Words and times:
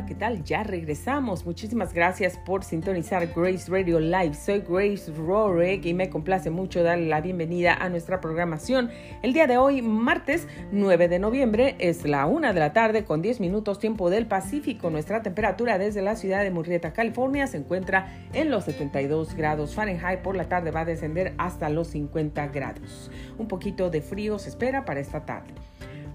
Hola, 0.00 0.08
¿qué 0.08 0.14
tal? 0.14 0.44
Ya 0.44 0.62
regresamos. 0.62 1.44
Muchísimas 1.44 1.92
gracias 1.92 2.38
por 2.38 2.64
sintonizar 2.64 3.26
Grace 3.36 3.70
Radio 3.70 4.00
Live. 4.00 4.32
Soy 4.32 4.64
Grace 4.66 5.12
Rorek 5.12 5.84
y 5.84 5.92
me 5.92 6.08
complace 6.08 6.48
mucho 6.48 6.82
darle 6.82 7.06
la 7.06 7.20
bienvenida 7.20 7.74
a 7.74 7.90
nuestra 7.90 8.18
programación. 8.18 8.90
El 9.20 9.34
día 9.34 9.46
de 9.46 9.58
hoy, 9.58 9.82
martes 9.82 10.48
9 10.72 11.08
de 11.08 11.18
noviembre, 11.18 11.76
es 11.80 12.06
la 12.06 12.24
una 12.24 12.54
de 12.54 12.60
la 12.60 12.72
tarde 12.72 13.04
con 13.04 13.20
10 13.20 13.40
minutos 13.40 13.78
tiempo 13.78 14.08
del 14.08 14.24
Pacífico. 14.24 14.88
Nuestra 14.88 15.20
temperatura 15.20 15.76
desde 15.76 16.00
la 16.00 16.16
ciudad 16.16 16.44
de 16.44 16.50
Murrieta, 16.50 16.94
California, 16.94 17.46
se 17.46 17.58
encuentra 17.58 18.10
en 18.32 18.50
los 18.50 18.64
72 18.64 19.34
grados 19.34 19.74
Fahrenheit. 19.74 20.20
Por 20.20 20.34
la 20.34 20.48
tarde 20.48 20.70
va 20.70 20.80
a 20.80 20.86
descender 20.86 21.34
hasta 21.36 21.68
los 21.68 21.88
50 21.88 22.46
grados. 22.46 23.10
Un 23.36 23.48
poquito 23.48 23.90
de 23.90 24.00
frío 24.00 24.38
se 24.38 24.48
espera 24.48 24.86
para 24.86 25.00
esta 25.00 25.26
tarde. 25.26 25.52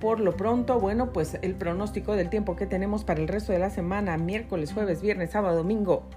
Por 0.00 0.20
lo 0.20 0.36
pronto, 0.36 0.78
bueno, 0.78 1.12
pues 1.12 1.38
el 1.42 1.54
pronóstico 1.54 2.14
del 2.14 2.30
tiempo 2.30 2.54
que 2.54 2.66
tenemos 2.66 3.04
para 3.04 3.20
el 3.20 3.28
resto 3.28 3.52
de 3.52 3.58
la 3.58 3.70
semana, 3.70 4.16
miércoles, 4.16 4.72
jueves, 4.72 5.02
viernes, 5.02 5.30
sábado, 5.30 5.56
domingo 5.56 6.08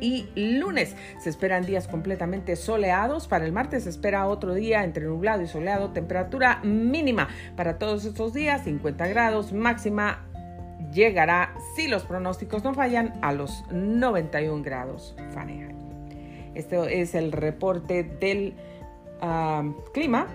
y 0.00 0.28
lunes. 0.36 0.96
Se 1.20 1.30
esperan 1.30 1.64
días 1.64 1.88
completamente 1.88 2.56
soleados. 2.56 3.28
Para 3.28 3.46
el 3.46 3.52
martes 3.52 3.84
se 3.84 3.90
espera 3.90 4.26
otro 4.26 4.52
día 4.52 4.84
entre 4.84 5.06
nublado 5.06 5.42
y 5.42 5.46
soleado. 5.46 5.90
Temperatura 5.90 6.60
mínima 6.62 7.28
para 7.56 7.78
todos 7.78 8.04
estos 8.04 8.34
días, 8.34 8.64
50 8.64 9.06
grados. 9.06 9.52
Máxima 9.52 10.26
llegará, 10.92 11.54
si 11.76 11.88
los 11.88 12.02
pronósticos 12.04 12.64
no 12.64 12.74
fallan, 12.74 13.14
a 13.22 13.32
los 13.32 13.64
91 13.70 14.62
grados 14.62 15.14
Fahrenheit. 15.32 15.76
Este 16.54 17.00
es 17.00 17.14
el 17.14 17.32
reporte 17.32 18.02
del 18.02 18.54
ah, 19.20 19.62
clima 19.94 20.26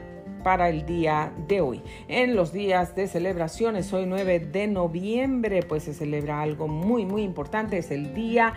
para 0.48 0.70
el 0.70 0.86
día 0.86 1.34
de 1.50 1.60
hoy. 1.60 1.82
En 2.08 2.38
los 2.38 2.54
días 2.54 2.96
de 2.96 3.10
celebraciones, 3.10 3.92
hoy 3.92 4.06
9 4.06 4.40
de 4.40 4.68
noviembre, 4.68 5.62
pues 5.62 5.84
se 5.84 5.94
celebra 5.94 6.42
algo 6.42 6.70
muy, 6.70 7.06
muy 7.06 7.24
importante, 7.24 7.78
es 7.78 7.92
el 7.92 8.14
Día 8.14 8.54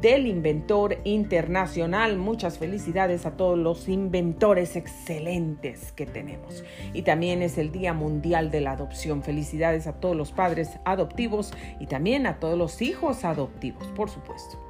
del 0.00 0.26
Inventor 0.26 0.98
Internacional. 1.04 2.16
Muchas 2.18 2.58
felicidades 2.58 3.24
a 3.24 3.36
todos 3.36 3.56
los 3.56 3.88
inventores 3.88 4.74
excelentes 4.74 5.92
que 5.92 6.06
tenemos. 6.06 6.64
Y 6.92 7.02
también 7.02 7.40
es 7.42 7.56
el 7.56 7.70
Día 7.70 7.92
Mundial 7.92 8.50
de 8.50 8.60
la 8.60 8.72
Adopción. 8.72 9.22
Felicidades 9.22 9.86
a 9.86 9.92
todos 10.00 10.16
los 10.16 10.32
padres 10.32 10.80
adoptivos 10.84 11.52
y 11.78 11.86
también 11.86 12.26
a 12.26 12.40
todos 12.40 12.58
los 12.58 12.82
hijos 12.82 13.24
adoptivos, 13.24 13.86
por 13.94 14.10
supuesto. 14.10 14.67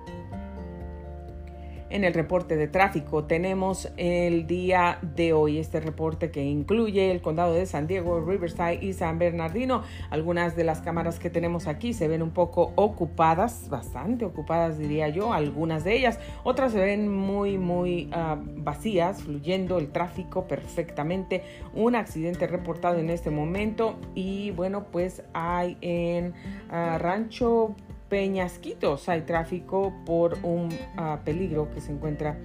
En 1.91 2.05
el 2.05 2.13
reporte 2.13 2.57
de 2.57 2.69
tráfico 2.69 3.25
tenemos 3.25 3.91
el 3.97 4.47
día 4.47 4.99
de 5.01 5.33
hoy 5.33 5.59
este 5.59 5.81
reporte 5.81 6.31
que 6.31 6.45
incluye 6.45 7.11
el 7.11 7.23
condado 7.23 7.55
de 7.55 7.65
San 7.65 7.87
Diego, 7.87 8.21
Riverside 8.21 8.79
y 8.83 8.93
San 8.93 9.19
Bernardino. 9.19 9.83
Algunas 10.11 10.55
de 10.55 10.65
las 10.65 10.83
cámaras 10.83 11.19
que 11.19 11.31
tenemos 11.31 11.67
aquí 11.67 11.95
se 11.95 12.07
ven 12.07 12.23
un 12.23 12.33
poco 12.33 12.73
ocupadas, 12.75 13.71
bastante 13.71 14.27
ocupadas 14.27 14.79
diría 14.79 15.09
yo, 15.09 15.33
algunas 15.33 15.83
de 15.83 15.97
ellas. 15.97 16.19
Otras 16.45 16.73
se 16.73 16.79
ven 16.79 17.09
muy, 17.09 17.57
muy 17.57 18.11
ah, 18.13 18.37
vacías, 18.39 19.23
fluyendo 19.23 19.79
el 19.79 19.89
tráfico 19.89 20.47
perfectamente. 20.47 21.43
Un 21.73 21.95
accidente 21.95 22.47
reportado 22.47 22.99
en 22.99 23.09
este 23.09 23.31
momento 23.31 23.99
y 24.15 24.51
bueno, 24.51 24.89
pues 24.93 25.23
hay 25.33 25.79
en 25.81 26.35
ah, 26.71 26.99
Rancho 26.99 27.75
Peñasquitos 28.09 29.09
hay 29.09 29.23
tráfico 29.23 29.93
por 30.07 30.39
un 30.43 30.71
ah, 30.97 31.21
peligro 31.25 31.71
que 31.71 31.81
se 31.81 31.93
encuentra 31.93 32.39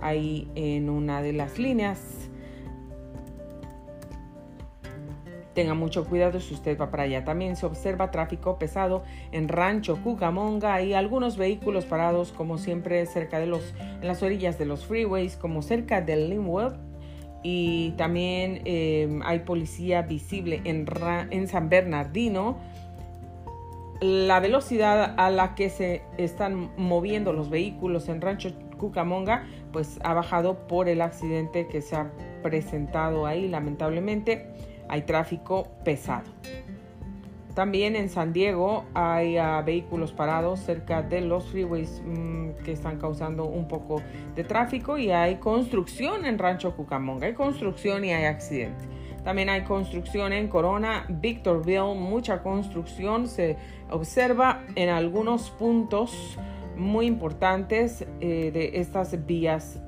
ahí 0.00 0.50
en 0.54 0.88
una 0.88 1.20
de 1.20 1.32
las 1.32 1.58
líneas. 1.58 2.00
Tenga 5.54 5.74
mucho 5.74 6.04
cuidado 6.04 6.38
si 6.40 6.54
usted 6.54 6.78
va 6.78 6.90
para 6.92 7.02
allá. 7.02 7.24
También 7.24 7.56
se 7.56 7.66
observa 7.66 8.12
tráfico 8.12 8.56
pesado 8.56 9.02
en 9.32 9.48
Rancho 9.48 10.00
Cucamonga 10.02 10.80
y 10.80 10.94
algunos 10.94 11.36
vehículos 11.36 11.84
parados 11.86 12.30
como 12.32 12.56
siempre 12.56 13.04
cerca 13.06 13.40
de 13.40 13.46
los, 13.46 13.74
en 14.00 14.06
las 14.06 14.22
orillas 14.22 14.58
de 14.58 14.66
los 14.66 14.86
freeways 14.86 15.36
como 15.36 15.62
cerca 15.62 16.00
del 16.00 16.30
Linwood 16.30 16.74
y 17.42 17.92
también 17.92 18.62
eh, 18.64 19.20
hay 19.24 19.40
policía 19.40 20.02
visible 20.02 20.60
en, 20.64 20.86
en 21.30 21.48
San 21.48 21.68
Bernardino 21.68 22.58
la 24.00 24.40
velocidad 24.40 25.14
a 25.18 25.30
la 25.30 25.54
que 25.54 25.68
se 25.68 26.02
están 26.16 26.70
moviendo 26.76 27.32
los 27.32 27.50
vehículos 27.50 28.08
en 28.08 28.20
Rancho 28.20 28.50
Cucamonga, 28.78 29.46
pues 29.72 29.98
ha 30.02 30.14
bajado 30.14 30.66
por 30.66 30.88
el 30.88 31.02
accidente 31.02 31.68
que 31.68 31.82
se 31.82 31.96
ha 31.96 32.10
presentado 32.42 33.26
ahí, 33.26 33.46
lamentablemente. 33.48 34.46
Hay 34.88 35.02
tráfico 35.02 35.68
pesado. 35.84 36.30
También 37.54 37.94
en 37.94 38.08
San 38.08 38.32
Diego 38.32 38.84
hay 38.94 39.36
ah, 39.36 39.60
vehículos 39.60 40.12
parados 40.12 40.60
cerca 40.60 41.02
de 41.02 41.20
los 41.20 41.48
freeways 41.48 42.00
mm, 42.04 42.62
que 42.64 42.72
están 42.72 42.98
causando 42.98 43.44
un 43.44 43.68
poco 43.68 44.00
de 44.34 44.44
tráfico 44.44 44.98
y 44.98 45.10
hay 45.10 45.36
construcción 45.36 46.24
en 46.24 46.38
Rancho 46.38 46.74
Cucamonga. 46.74 47.26
Hay 47.26 47.34
construcción 47.34 48.04
y 48.04 48.12
hay 48.12 48.24
accidente. 48.24 48.84
También 49.24 49.50
hay 49.50 49.62
construcción 49.62 50.32
en 50.32 50.48
Corona, 50.48 51.04
Victorville, 51.08 51.94
mucha 51.94 52.42
construcción 52.42 53.28
se 53.28 53.56
observa 53.90 54.62
en 54.76 54.88
algunos 54.88 55.50
puntos 55.50 56.38
muy 56.76 57.06
importantes 57.06 58.06
eh, 58.20 58.50
de 58.52 58.80
estas 58.80 59.26
vías. 59.26 59.80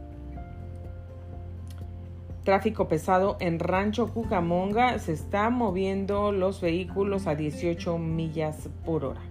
Tráfico 2.44 2.88
pesado 2.88 3.37
en 3.41 3.59
Rancho 3.59 4.12
Cucamonga, 4.12 4.98
se 4.98 5.12
están 5.12 5.54
moviendo 5.54 6.32
los 6.32 6.60
vehículos 6.60 7.26
a 7.26 7.37
18 7.37 7.99
millas 7.99 8.69
por 8.84 9.04
hora. 9.04 9.22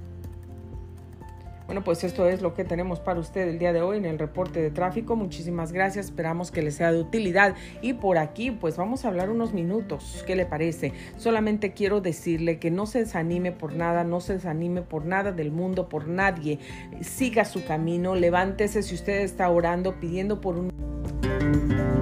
Bueno, 1.71 1.85
pues 1.85 2.03
esto 2.03 2.27
es 2.27 2.41
lo 2.41 2.53
que 2.53 2.65
tenemos 2.65 2.99
para 2.99 3.21
usted 3.21 3.47
el 3.47 3.57
día 3.57 3.71
de 3.71 3.81
hoy 3.81 3.95
en 3.95 4.03
el 4.03 4.19
reporte 4.19 4.61
de 4.61 4.71
tráfico. 4.71 5.15
Muchísimas 5.15 5.71
gracias, 5.71 6.07
esperamos 6.07 6.51
que 6.51 6.61
le 6.61 6.71
sea 6.71 6.91
de 6.91 6.99
utilidad. 6.99 7.55
Y 7.81 7.93
por 7.93 8.17
aquí, 8.17 8.51
pues 8.51 8.75
vamos 8.75 9.05
a 9.05 9.07
hablar 9.07 9.29
unos 9.29 9.53
minutos. 9.53 10.21
¿Qué 10.27 10.35
le 10.35 10.45
parece? 10.45 10.91
Solamente 11.15 11.71
quiero 11.71 12.01
decirle 12.01 12.59
que 12.59 12.71
no 12.71 12.87
se 12.87 12.99
desanime 12.99 13.53
por 13.53 13.73
nada, 13.73 14.03
no 14.03 14.19
se 14.19 14.33
desanime 14.33 14.81
por 14.81 15.05
nada 15.05 15.31
del 15.31 15.53
mundo, 15.53 15.87
por 15.87 16.09
nadie. 16.09 16.59
Siga 16.99 17.45
su 17.45 17.63
camino, 17.63 18.15
levántese 18.15 18.83
si 18.83 18.93
usted 18.93 19.21
está 19.21 19.49
orando, 19.49 19.97
pidiendo 19.97 20.41
por 20.41 20.57
un... 20.57 22.00